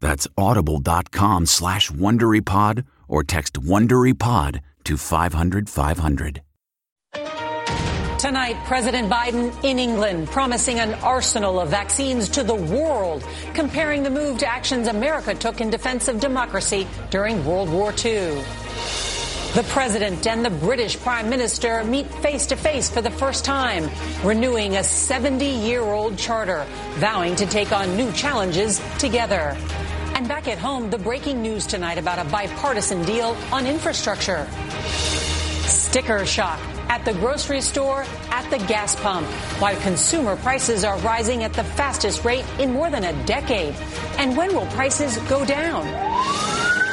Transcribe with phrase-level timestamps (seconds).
[0.00, 6.42] That's audible.com slash WonderyPod or text WonderyPod to 500 500.
[8.18, 14.10] Tonight, President Biden in England promising an arsenal of vaccines to the world, comparing the
[14.10, 18.42] move to actions America took in defense of democracy during World War II.
[19.54, 23.90] The president and the British prime minister meet face to face for the first time,
[24.22, 26.66] renewing a 70 year old charter,
[26.98, 29.56] vowing to take on new challenges together.
[30.30, 34.46] Back at home, the breaking news tonight about a bipartisan deal on infrastructure.
[35.66, 39.26] Sticker shock at the grocery store, at the gas pump,
[39.60, 43.74] why consumer prices are rising at the fastest rate in more than a decade.
[44.18, 45.84] And when will prices go down?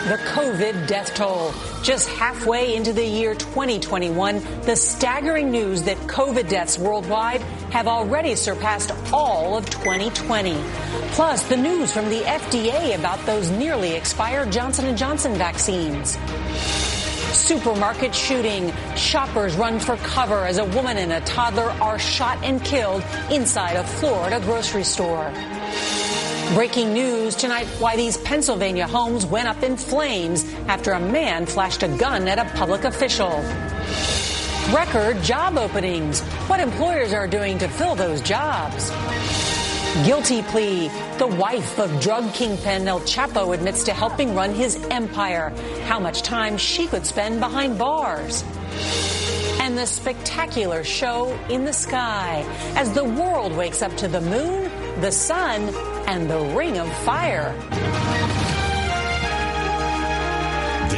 [0.10, 1.54] The COVID death toll.
[1.84, 8.36] Just halfway into the year 2021, the staggering news that COVID deaths worldwide have already
[8.36, 10.56] surpassed all of 2020.
[11.12, 16.18] Plus, the news from the FDA about those nearly expired Johnson & Johnson vaccines.
[17.34, 18.74] Supermarket shooting.
[18.96, 23.76] Shoppers run for cover as a woman and a toddler are shot and killed inside
[23.76, 25.32] a Florida grocery store.
[26.54, 31.84] Breaking news tonight why these Pennsylvania homes went up in flames after a man flashed
[31.84, 33.44] a gun at a public official.
[34.74, 36.20] Record job openings.
[36.50, 38.92] What employers are doing to fill those jobs.
[40.06, 40.90] Guilty plea.
[41.18, 45.54] The wife of drug kingpin El Chapo admits to helping run his empire.
[45.86, 48.44] How much time she could spend behind bars.
[49.62, 52.44] And the spectacular show in the sky
[52.76, 55.74] as the world wakes up to the moon, the sun,
[56.08, 57.56] and the ring of fire.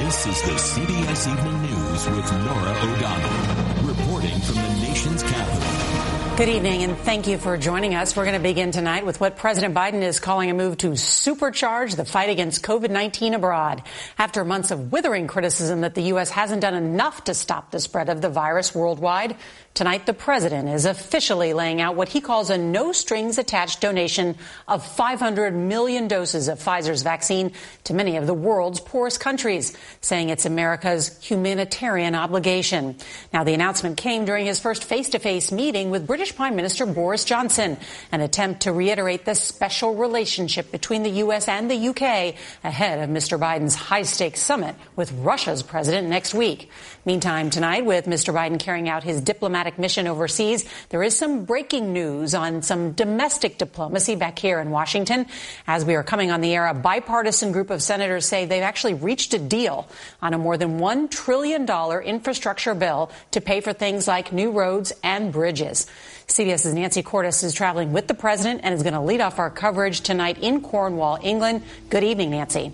[0.10, 6.36] This is the CBS Evening News with Norah O'Donnell, reporting from the nation's capital.
[6.36, 8.16] Good evening, and thank you for joining us.
[8.16, 11.96] We're going to begin tonight with what President Biden is calling a move to supercharge
[11.96, 13.84] the fight against COVID-19 abroad.
[14.18, 16.32] After months of withering criticism that the U.S.
[16.32, 19.36] hasn't done enough to stop the spread of the virus worldwide,
[19.80, 24.36] Tonight, the president is officially laying out what he calls a no strings attached donation
[24.68, 27.54] of 500 million doses of Pfizer's vaccine
[27.86, 32.98] to many of the world's poorest countries, saying it's America's humanitarian obligation.
[33.32, 36.86] Now, the announcement came during his first face to face meeting with British Prime Minister
[36.86, 37.78] Boris Johnson,
[38.12, 41.48] an attempt to reiterate the special relationship between the U.S.
[41.48, 42.36] and the U.K.
[42.66, 43.40] ahead of Mr.
[43.40, 46.70] Biden's high stakes summit with Russia's president next week.
[47.06, 48.34] Meantime, tonight, with Mr.
[48.34, 50.66] Biden carrying out his diplomatic diplomatic mission overseas.
[50.90, 55.26] There is some breaking news on some domestic diplomacy back here in Washington.
[55.68, 58.96] As we are coming on the air, a bipartisan group of senators say they've actually
[58.96, 59.88] reached a deal
[60.22, 61.68] on a more than $1 trillion
[62.04, 65.86] infrastructure bill to pay for things like new roads and bridges.
[66.28, 69.50] CBS's Nancy Cordes is traveling with the president and is going to lead off our
[69.50, 71.64] coverage tonight in Cornwall, England.
[71.90, 72.72] Good evening, Nancy.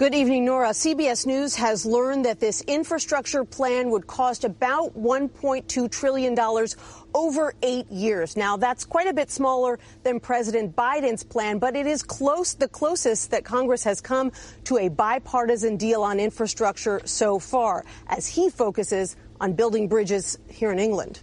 [0.00, 0.70] Good evening, Norah.
[0.70, 6.34] CBS News has learned that this infrastructure plan would cost about $1.2 trillion
[7.12, 8.34] over eight years.
[8.34, 12.66] Now, that's quite a bit smaller than President Biden's plan, but it is close, the
[12.66, 14.32] closest that Congress has come
[14.64, 20.72] to a bipartisan deal on infrastructure so far, as he focuses on building bridges here
[20.72, 21.20] in England.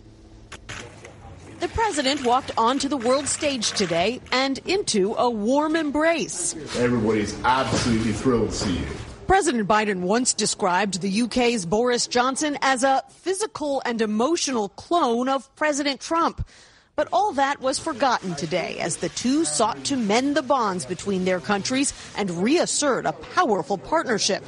[1.59, 6.53] The president walked onto the world stage today and into a warm embrace.
[6.77, 8.85] Everybody's absolutely thrilled to see you.
[9.25, 15.53] President Biden once described the UK's Boris Johnson as a physical and emotional clone of
[15.55, 16.47] President Trump.
[16.95, 21.25] But all that was forgotten today as the two sought to mend the bonds between
[21.25, 24.43] their countries and reassert a powerful partnership.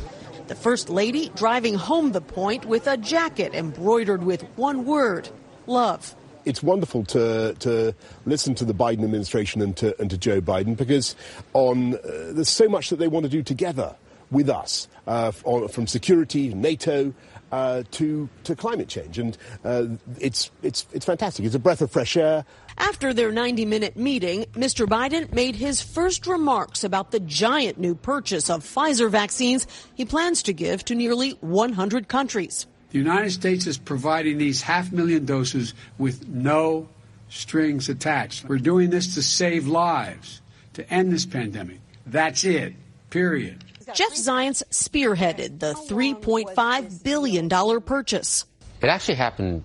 [0.46, 5.28] The First Lady driving home the point with a jacket embroidered with one word
[5.66, 7.94] love it's wonderful to to
[8.26, 11.16] listen to the Biden administration and to and to Joe Biden because
[11.54, 12.00] on uh,
[12.32, 13.96] there's so much that they want to do together
[14.32, 17.14] with us uh, from security, NATO.
[17.52, 19.88] Uh, to to climate change, and uh,
[20.20, 21.44] it's it's it's fantastic.
[21.44, 22.46] It's a breath of fresh air.
[22.78, 24.86] After their 90-minute meeting, Mr.
[24.86, 29.66] Biden made his first remarks about the giant new purchase of Pfizer vaccines
[29.96, 32.68] he plans to give to nearly 100 countries.
[32.92, 36.90] The United States is providing these half million doses with no
[37.30, 38.46] strings attached.
[38.46, 40.42] We're doing this to save lives,
[40.74, 41.80] to end this pandemic.
[42.08, 42.74] That's it,
[43.12, 43.64] period.
[43.94, 48.46] Jeff Zients spearheaded the $3.5 billion purchase.
[48.82, 49.64] It actually happened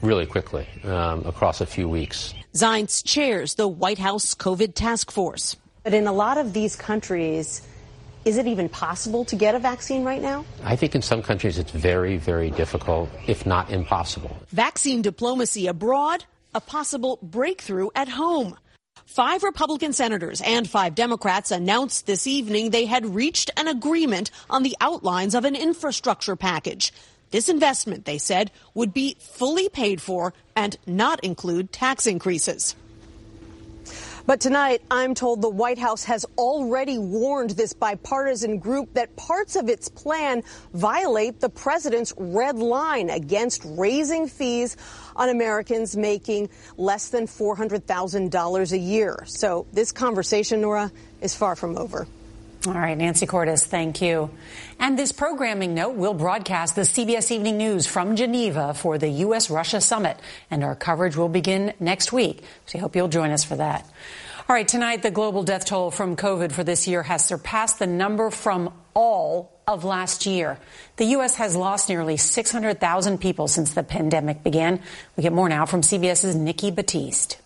[0.00, 2.34] really quickly um, across a few weeks.
[2.54, 5.56] Zients chairs the White House COVID task force.
[5.84, 7.62] But in a lot of these countries,
[8.24, 10.44] is it even possible to get a vaccine right now?
[10.64, 14.36] I think in some countries it's very, very difficult, if not impossible.
[14.48, 16.24] Vaccine diplomacy abroad,
[16.54, 18.56] a possible breakthrough at home.
[19.06, 24.62] Five Republican senators and five Democrats announced this evening they had reached an agreement on
[24.62, 26.92] the outlines of an infrastructure package.
[27.30, 32.76] This investment, they said, would be fully paid for and not include tax increases.
[34.24, 39.56] But tonight, I'm told the White House has already warned this bipartisan group that parts
[39.56, 44.76] of its plan violate the president's red line against raising fees
[45.16, 49.24] on Americans making less than $400,000 a year.
[49.26, 52.06] So this conversation, Norah, is far from over.
[52.64, 54.30] All right, Nancy Cordes, thank you.
[54.78, 59.50] And this programming note will broadcast the CBS Evening News from Geneva for the U.S.
[59.50, 60.16] Russia summit,
[60.48, 62.44] and our coverage will begin next week.
[62.66, 63.84] So I hope you'll join us for that.
[64.48, 67.88] All right, tonight the global death toll from COVID for this year has surpassed the
[67.88, 70.56] number from all of last year.
[70.98, 71.34] The U.S.
[71.34, 74.80] has lost nearly 600,000 people since the pandemic began.
[75.16, 77.38] We get more now from CBS's Nikki Battiste.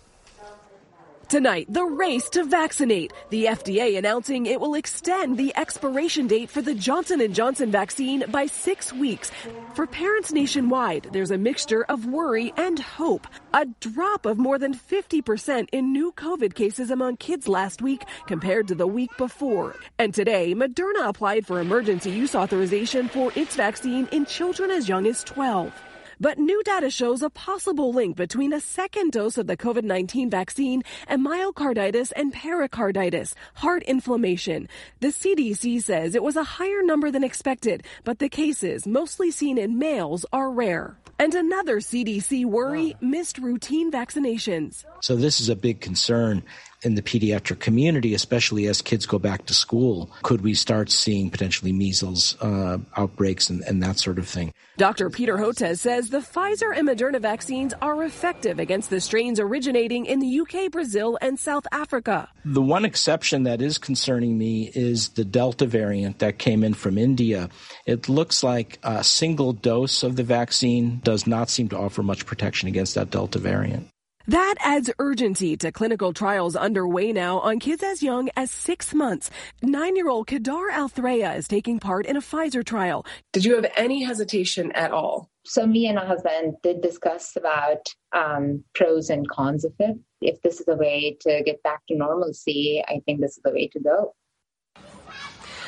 [1.29, 3.13] Tonight, the race to vaccinate.
[3.31, 8.23] The FDA announcing it will extend the expiration date for the Johnson & Johnson vaccine
[8.29, 9.33] by 6 weeks.
[9.75, 13.27] For parents nationwide, there's a mixture of worry and hope.
[13.53, 18.69] A drop of more than 50% in new COVID cases among kids last week compared
[18.69, 19.75] to the week before.
[19.99, 25.09] And today, Moderna applied for emergency use authorization for its vaccine in children as young
[25.09, 25.73] as 12.
[26.19, 30.31] But new data shows a possible link between a second dose of the COVID 19
[30.31, 34.69] vaccine and myocarditis and pericarditis, heart inflammation.
[35.01, 39.59] The CDC says it was a higher number than expected, but the cases, mostly seen
[39.59, 40.97] in males, are rare.
[41.19, 44.85] And another CDC worry missed routine vaccinations.
[45.01, 46.43] So, this is a big concern
[46.83, 50.11] in the pediatric community, especially as kids go back to school?
[50.23, 54.53] Could we start seeing potentially measles uh, outbreaks and, and that sort of thing?
[54.77, 55.11] Dr.
[55.11, 60.21] Peter Hotez says the Pfizer and Moderna vaccines are effective against the strains originating in
[60.21, 62.29] the UK, Brazil, and South Africa.
[62.45, 66.99] The one exception that is concerning me is the Delta variant that came in from
[66.99, 67.49] India.
[67.87, 72.27] It looks like a single dose of the vaccine does not seem to offer much
[72.27, 73.89] protection against that Delta variant.
[74.29, 79.31] That adds urgency to clinical trials underway now on kids as young as six months.
[79.63, 83.07] Nine year old Kedar Althrea is taking part in a Pfizer trial.
[83.33, 85.31] Did you have any hesitation at all?
[85.49, 89.97] So, me and my husband did discuss about um, pros and cons of it.
[90.21, 93.53] If this is a way to get back to normalcy, I think this is the
[93.53, 94.15] way to go.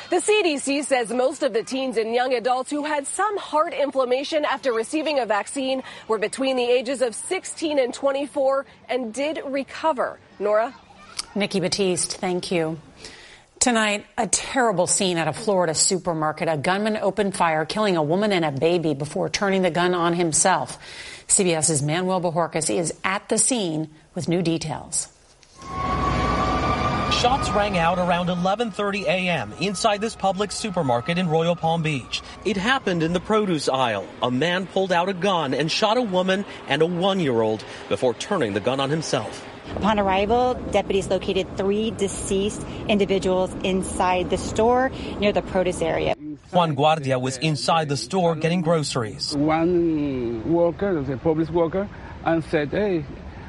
[0.09, 4.43] The CDC says most of the teens and young adults who had some heart inflammation
[4.43, 10.19] after receiving a vaccine were between the ages of 16 and 24 and did recover.
[10.39, 10.75] Norah?
[11.35, 12.79] Nikki Battiste, thank you.
[13.59, 16.47] Tonight, a terrible scene at a Florida supermarket.
[16.47, 20.13] A gunman opened fire, killing a woman and a baby before turning the gun on
[20.13, 20.77] himself.
[21.27, 25.09] CBS's Manuel Bojorquez is at the scene with new details.
[27.11, 29.51] Shots rang out around 11:30 a.m.
[29.59, 32.21] inside this Publix supermarket in Royal Palm Beach.
[32.45, 34.07] It happened in the produce aisle.
[34.21, 38.53] A man pulled out a gun and shot a woman and a 1-year-old before turning
[38.53, 39.45] the gun on himself.
[39.75, 46.15] Upon arrival, deputies located three deceased individuals inside the store near the produce area.
[46.51, 49.35] Juan Guardia was inside the store getting groceries.
[49.35, 51.87] One worker, the police worker,
[52.25, 53.05] and said, hey,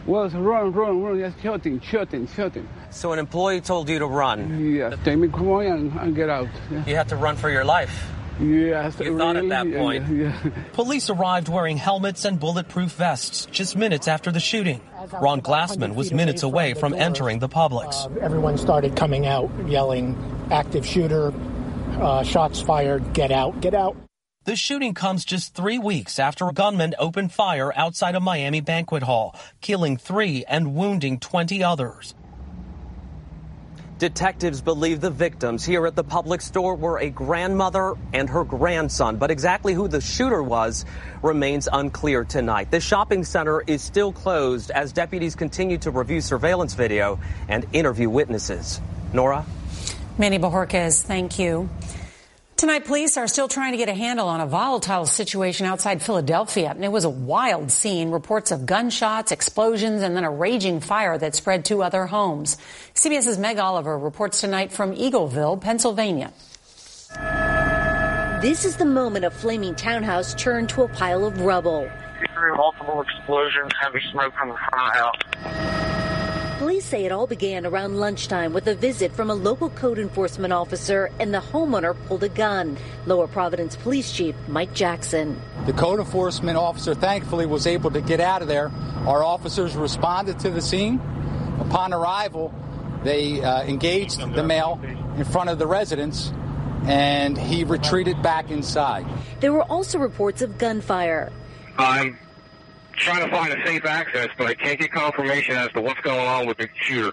[0.06, 2.68] well, run, run, run, just shooting, shooting, shooting.
[2.90, 4.74] So an employee told you to run?
[4.74, 6.48] Yes, take me, come on, and, and get out.
[6.70, 6.84] Yeah.
[6.86, 8.10] You had to run for your life?
[8.40, 10.08] Yes, you thought at that point.
[10.08, 10.50] Yeah, yeah.
[10.72, 14.80] Police arrived wearing helmets and bulletproof vests just minutes after the shooting.
[15.20, 18.06] Ron Glassman was minutes away from entering the Publix.
[18.06, 20.16] Uh, everyone started coming out, yelling,
[20.50, 21.32] active shooter,
[22.00, 23.96] uh, shots fired, get out, get out.
[24.44, 29.02] The shooting comes just three weeks after a gunman opened fire outside a Miami banquet
[29.02, 32.14] hall, killing three and wounding 20 others.
[34.00, 39.18] Detectives believe the victims here at the Publix store were a grandmother and her grandson,
[39.18, 40.86] but exactly who the shooter was
[41.22, 42.70] remains unclear tonight.
[42.70, 48.08] The shopping center is still closed as deputies continue to review surveillance video and interview
[48.08, 48.80] witnesses.
[49.12, 49.44] Norah?
[50.16, 51.68] Manny Bojorquez, thank you.
[52.60, 56.68] Tonight, police are still trying to get a handle on a volatile situation outside Philadelphia.
[56.68, 58.10] And it was a wild scene.
[58.10, 62.58] Reports of gunshots, explosions, and then a raging fire that spread to other homes.
[62.94, 66.34] CBS's Meg Oliver reports tonight from Eagleville, Pennsylvania.
[68.42, 71.90] This is the moment a flaming townhouse turned to a pile of rubble.
[72.56, 75.69] Multiple explosions, heavy smoke from the front of the house.
[76.60, 80.52] Police say it all began around lunchtime with a visit from a local code enforcement
[80.52, 82.76] officer and the homeowner pulled a gun.
[83.06, 85.40] Lower Providence Police Chief Mike Jackson.
[85.64, 88.70] The code enforcement officer thankfully was able to get out of there.
[89.06, 91.00] Our officers responded to the scene.
[91.60, 92.52] Upon arrival,
[93.04, 94.78] they uh, engaged the male
[95.16, 96.30] in front of the residence
[96.84, 99.06] and he retreated back inside.
[99.40, 101.32] There were also reports of gunfire.
[101.78, 102.18] I'm
[103.00, 106.26] trying to find a safe access, but I can't get confirmation as to what's going
[106.26, 107.12] on with the shooter.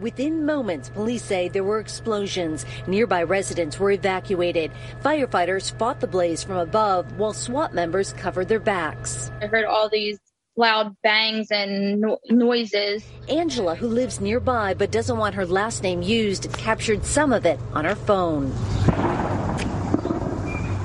[0.00, 2.66] Within moments, police say there were explosions.
[2.88, 4.72] Nearby residents were evacuated.
[5.02, 9.30] Firefighters fought the blaze from above while SWAT members covered their backs.
[9.40, 10.18] I heard all these
[10.56, 13.04] loud bangs and no- noises.
[13.28, 17.60] Angela, who lives nearby but doesn't want her last name used, captured some of it
[17.72, 18.50] on her phone.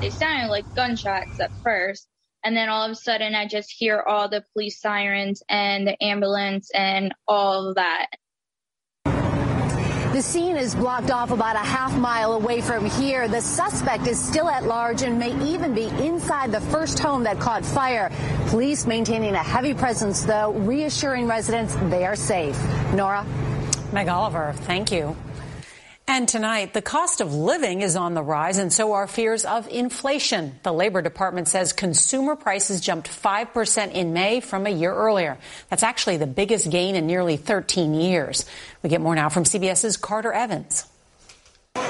[0.00, 2.06] They sounded like gunshots at first.
[2.44, 6.02] And then all of a sudden, I just hear all the police sirens and the
[6.02, 8.06] ambulance and all of that.
[10.12, 13.28] The scene is blocked off about a half mile away from here.
[13.28, 17.38] The suspect is still at large and may even be inside the first home that
[17.38, 18.10] caught fire.
[18.48, 22.58] Police maintaining a heavy presence, though, reassuring residents they are safe.
[22.92, 23.24] Norah?
[23.92, 25.16] Meg Oliver, thank you.
[26.12, 29.68] And tonight, the cost of living is on the rise, and so are fears of
[29.68, 30.58] inflation.
[30.64, 35.38] The Labor Department says consumer prices jumped 5% in May from a year earlier.
[35.68, 38.44] That's actually the biggest gain in nearly 13 years.
[38.82, 40.84] We get more now from CBS's Carter Evans.
[41.76, 41.84] Through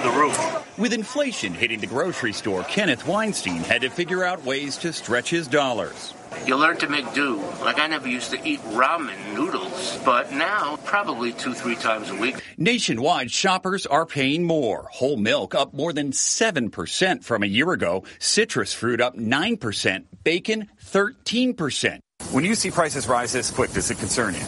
[0.00, 0.61] the roof.
[0.78, 5.28] With inflation hitting the grocery store, Kenneth Weinstein had to figure out ways to stretch
[5.28, 6.14] his dollars.
[6.46, 7.36] You learn to make do.
[7.60, 12.14] Like I never used to eat ramen noodles, but now probably two, three times a
[12.14, 12.42] week.
[12.56, 14.88] Nationwide, shoppers are paying more.
[14.92, 18.04] Whole milk up more than 7% from a year ago.
[18.18, 20.04] Citrus fruit up 9%.
[20.24, 21.98] Bacon 13%.
[22.30, 24.40] When you see prices rise this quick, does it concern you?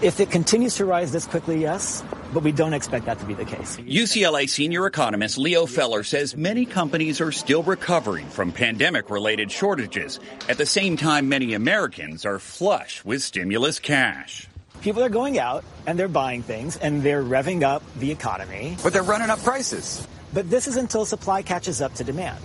[0.00, 3.34] If it continues to rise this quickly, yes, but we don't expect that to be
[3.34, 3.76] the case.
[3.78, 10.20] UCLA senior economist Leo Feler says many companies are still recovering from pandemic related shortages.
[10.48, 14.48] At the same time, many Americans are flush with stimulus cash.
[14.80, 18.76] People are going out and they're buying things and they're revving up the economy.
[18.82, 20.06] But they're running up prices.
[20.32, 22.38] But this is until supply catches up to demand.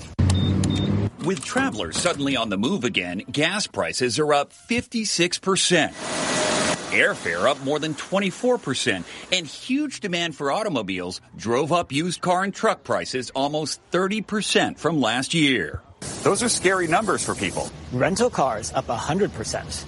[1.26, 6.53] With travelers suddenly on the move again, gas prices are up 56%.
[6.94, 12.54] Airfare up more than 24%, and huge demand for automobiles drove up used car and
[12.54, 15.82] truck prices almost 30% from last year.
[16.22, 17.68] Those are scary numbers for people.
[17.92, 19.86] Rental cars up 100%.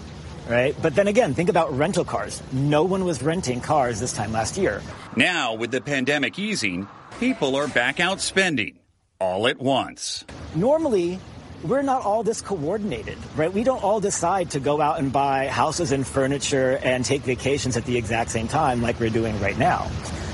[0.50, 0.76] Right?
[0.82, 2.42] But then again, think about rental cars.
[2.52, 4.82] No one was renting cars this time last year.
[5.16, 6.88] Now, with the pandemic easing,
[7.20, 8.80] people are back out spending
[9.20, 10.26] all at once.
[10.56, 11.20] Normally,
[11.64, 13.52] we're not all this coordinated, right?
[13.52, 17.78] We don't all decide to go out and buy houses and furniture and take vacations
[17.78, 19.90] at the exact same time like we're doing right now.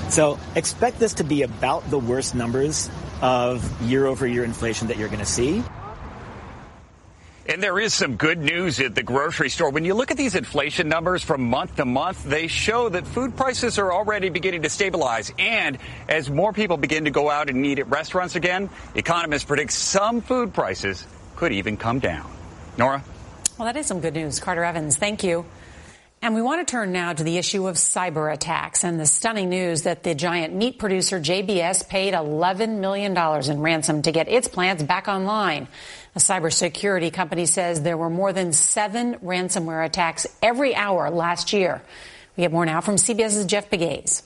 [0.08, 2.90] So expect this to be about the worst numbers
[3.22, 5.62] of year over year inflation that you're going to see.
[7.48, 9.70] And there is some good news at the grocery store.
[9.70, 13.36] When you look at these inflation numbers from month to month, they show that food
[13.36, 15.32] prices are already beginning to stabilize.
[15.38, 19.72] And as more people begin to go out and eat at restaurants again, economists predict
[19.72, 22.30] some food prices could even come down.
[22.78, 23.02] Norah?
[23.58, 24.38] Well, that is some good news.
[24.38, 25.44] Carter Evans, thank you.
[26.24, 29.48] And we want to turn now to the issue of cyber attacks and the stunning
[29.48, 33.16] news that the giant meat producer JBS paid $11 million
[33.50, 35.66] in ransom to get its plants back online.
[36.14, 41.80] A cybersecurity company says there were more than seven ransomware attacks every hour last year.
[42.36, 44.22] We have more now from CBS's Jeff Pegues.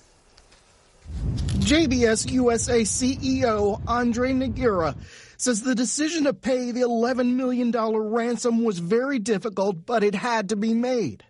[1.58, 4.96] JBS USA CEO Andre Nogueira
[5.36, 10.48] says the decision to pay the $11 million ransom was very difficult, but it had
[10.48, 11.22] to be made.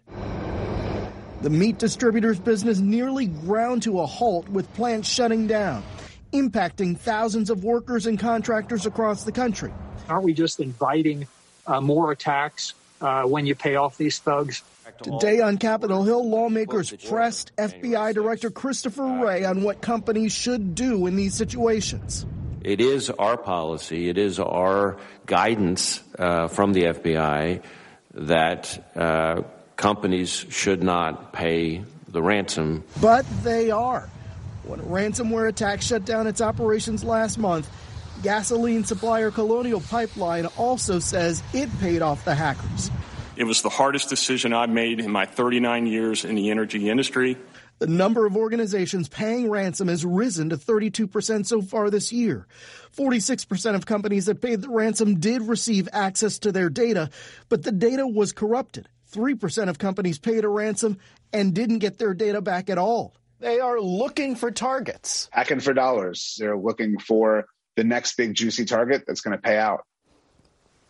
[1.43, 5.85] The meat distributor's business nearly ground to a halt with plants shutting down,
[6.33, 9.73] impacting thousands of workers and contractors across the country.
[10.09, 11.27] Aren't we just inviting
[11.67, 14.63] uh, more attacks uh, when you pay off these thugs?
[15.03, 21.07] Today on Capitol Hill, lawmakers pressed FBI Director Christopher Wray on what companies should do
[21.07, 22.25] in these situations.
[22.63, 24.97] It is our policy, it is our
[25.27, 27.63] guidance uh, from the FBI
[28.15, 29.43] that uh,
[29.77, 32.85] companies should not pay the ransom.
[33.01, 34.09] But they are.
[34.65, 37.69] When a ransomware attack shut down its operations last month,
[38.23, 42.91] gasoline supplier Colonial Pipeline also says it paid off the hackers.
[43.37, 47.37] It was the hardest decision I've made in my 39 years in the energy industry.
[47.79, 52.47] The number of organizations paying ransom has risen to 32% so far this year.
[52.97, 57.11] 46% of companies that paid the ransom did receive access to their data,
[57.51, 58.89] but the data was corrupted.
[59.13, 60.97] 3% of companies paid a ransom
[61.35, 63.15] and didn't get their data back at all.
[63.41, 65.29] They are looking for targets.
[65.31, 66.37] Hacking for dollars.
[66.39, 67.45] They're looking for
[67.77, 69.85] the next big juicy target that's going to pay out.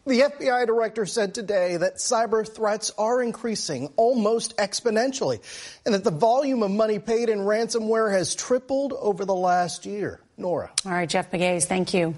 [0.07, 5.40] The FBI director said today that cyber threats are increasing almost exponentially
[5.85, 10.21] and that the volume of money paid in ransomware has tripled over the last year.
[10.37, 10.71] Norah.
[10.85, 12.14] All right, Jeff Pegues, thank you.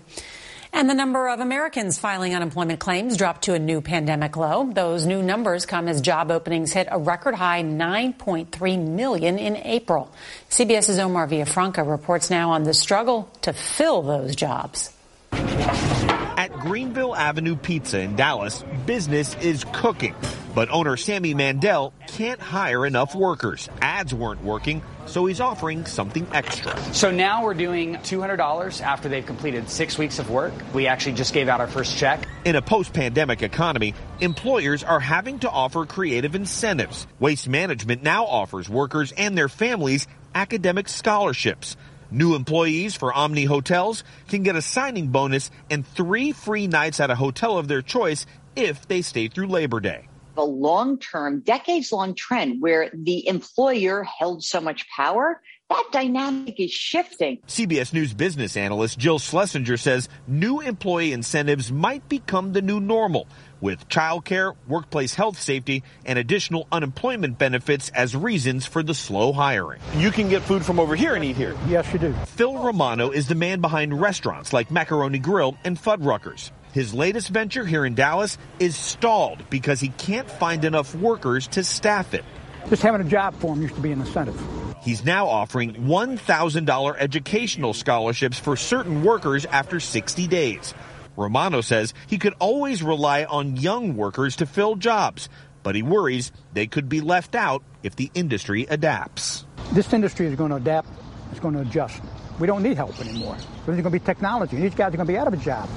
[0.73, 4.71] And the number of Americans filing unemployment claims dropped to a new pandemic low.
[4.73, 10.13] Those new numbers come as job openings hit a record high 9.3 million in April.
[10.51, 14.93] CBS's Omar Villafranca reports now on the struggle to fill those jobs.
[15.33, 20.15] At Greenville Avenue Pizza in Dallas, business is cooking.
[20.55, 23.69] But owner Sammy Mandel can't hire enough workers.
[23.81, 26.77] Ads weren't working, so he's offering something extra.
[26.93, 30.53] So now we're doing $200 after they've completed six weeks of work.
[30.75, 32.27] We actually just gave out our first check.
[32.45, 37.07] In a post pandemic economy, employers are having to offer creative incentives.
[37.21, 41.77] Waste Management now offers workers and their families academic scholarships.
[42.11, 47.11] New employees for Omni Hotels can get a signing bonus and three free nights at
[47.11, 48.25] a hotel of their choice
[48.57, 50.08] if they stay through Labor Day.
[50.39, 55.43] A long term, decades long trend where the employer held so much power.
[55.69, 57.41] That dynamic is shifting.
[57.47, 63.27] CBS News business analyst Jill Schlesinger says new employee incentives might become the new normal
[63.61, 69.81] with childcare, workplace health safety, and additional unemployment benefits as reasons for the slow hiring.
[69.97, 71.57] You can get food from over here and eat here.
[71.67, 72.13] Yes, you do.
[72.27, 76.53] Phil Romano is the man behind restaurants like Macaroni Grill and Fuddruckers.
[76.73, 81.65] His latest venture here in Dallas is stalled because he can't find enough workers to
[81.65, 82.25] staff it.
[82.69, 84.41] Just having a job for him used to be an incentive.
[84.83, 90.75] He's now offering $1,000 educational scholarships for certain workers after 60 days.
[91.17, 95.29] Romano says he could always rely on young workers to fill jobs,
[95.63, 99.45] but he worries they could be left out if the industry adapts.
[99.73, 100.89] This industry is going to adapt,
[101.31, 102.01] it's going to adjust.
[102.39, 103.37] We don't need help anymore.
[103.67, 104.57] There's going to be technology.
[104.57, 105.69] And these guys are going to be out of a job.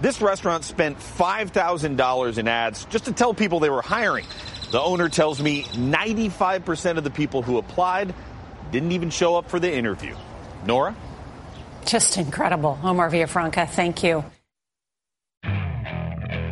[0.00, 4.26] This restaurant spent $5,000 in ads just to tell people they were hiring.
[4.70, 8.14] The owner tells me 95% of the people who applied
[8.70, 10.14] didn't even show up for the interview.
[10.64, 10.94] Norah?
[11.84, 12.78] Just incredible.
[12.84, 14.24] Omar Villafranca, thank you.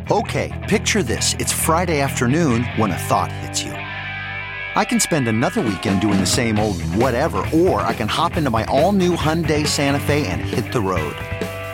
[0.09, 1.33] Okay, picture this.
[1.33, 3.71] It's Friday afternoon when a thought hits you.
[3.71, 8.49] I can spend another weekend doing the same old whatever, or I can hop into
[8.49, 11.15] my all new Hyundai Santa Fe and hit the road.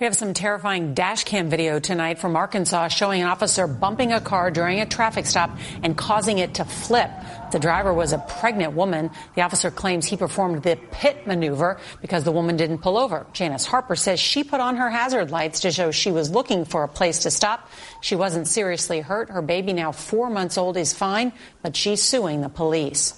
[0.00, 4.20] We have some terrifying dash cam video tonight from Arkansas showing an officer bumping a
[4.20, 7.12] car during a traffic stop and causing it to flip.
[7.52, 9.12] The driver was a pregnant woman.
[9.36, 13.24] The officer claims he performed the pit maneuver because the woman didn't pull over.
[13.32, 16.82] Janice Harper says she put on her hazard lights to show she was looking for
[16.82, 17.70] a place to stop.
[18.00, 19.30] She wasn't seriously hurt.
[19.30, 23.14] Her baby, now four months old, is fine, but she's suing the police.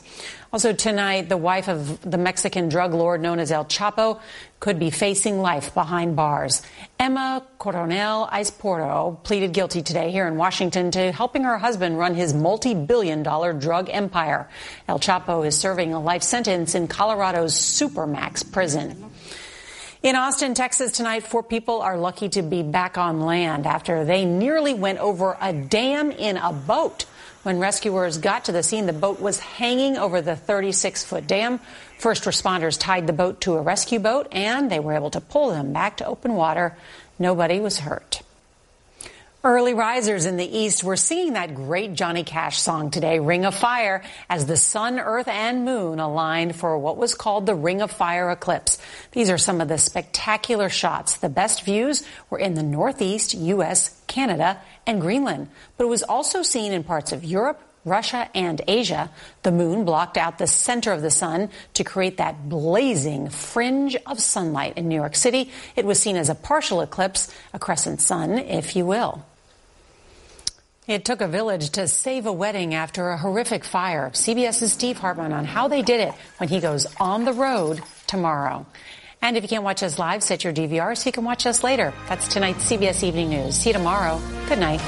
[0.53, 4.21] Also tonight, the wife of the Mexican drug lord known as El Chapo
[4.61, 6.63] could be facing life behind bars.
[6.99, 12.33] Emma Coronel Aispuro pleaded guilty today here in Washington to helping her husband run his
[12.33, 14.49] multi-billion dollar drug empire.
[14.89, 19.11] El Chapo is serving a life sentence in Colorado's Supermax prison.
[20.03, 24.25] In Austin, Texas tonight, four people are lucky to be back on land after they
[24.25, 27.07] nearly went over a dam in a boat.
[27.47, 31.61] When rescuers got to the scene, the boat was hanging over the 36 foot dam.
[31.97, 35.51] First responders tied the boat to a rescue boat and they were able to pull
[35.51, 36.77] them back to open water.
[37.21, 38.23] Nobody was hurt.
[39.47, 43.55] Early risers in the East were singing that great Johnny Cash song today, Ring of
[43.55, 47.93] Fire, as the sun, earth, and moon aligned for what was called the Ring of
[47.93, 48.77] Fire eclipse.
[49.13, 51.19] These are some of the spectacular shots.
[51.19, 55.49] The best views were in the Northeast, U.S., Canada, and Greenland.
[55.77, 59.13] But it was also seen in parts of Europe, Russia, and Asia.
[59.45, 64.19] The moon blocked out the center of the sun to create that blazing fringe of
[64.19, 65.53] sunlight in New York City.
[65.77, 69.25] It was seen as a partial eclipse, a crescent sun, if you will.
[70.87, 74.11] It took a village to save a wedding after a horrific fire.
[74.11, 78.65] CBS's Steve Hartman on how they did it when he goes on the road tomorrow.
[79.21, 81.65] And if you can't watch us live, set your DVR so you can watch us
[81.65, 81.93] later.
[82.09, 83.57] That's tonight's CBS Evening News.
[83.57, 84.21] See you tomorrow.
[84.49, 84.81] Good night.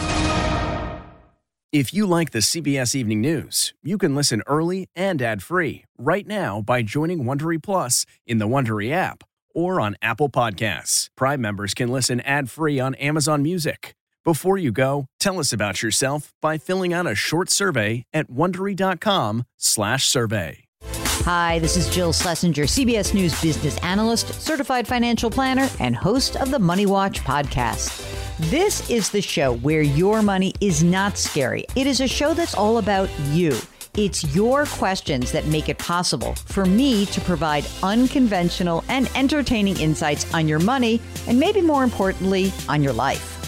[1.72, 6.62] If you like the CBS Evening News, you can listen early and ad-free right now
[6.62, 11.10] by joining Wondery Plus in the Wondery app or on Apple Podcasts.
[11.16, 13.96] Prime members can listen ad-free on Amazon Music.
[14.24, 20.64] Before you go, tell us about yourself by filling out a short survey at wondery.com/survey.
[21.24, 26.50] Hi, this is Jill Schlesinger, CBS News business analyst, certified financial planner, and host of
[26.50, 28.04] the Money Watch podcast.
[28.50, 31.64] This is the show where your money is not scary.
[31.74, 33.56] It is a show that's all about you.
[33.96, 40.32] It's your questions that make it possible for me to provide unconventional and entertaining insights
[40.34, 43.34] on your money, and maybe more importantly, on your life.